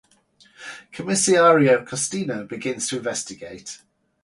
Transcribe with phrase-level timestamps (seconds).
[0.91, 3.83] Commissario Castanio begins to investigate.